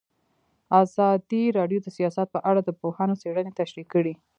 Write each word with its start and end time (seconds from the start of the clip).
ازادي 0.81 1.43
راډیو 1.57 1.79
د 1.83 1.87
سیاست 1.97 2.27
په 2.35 2.39
اړه 2.49 2.61
د 2.63 2.69
پوهانو 2.79 3.19
څېړنې 3.21 3.51
تشریح 3.59 3.85
کړې. 3.93 4.13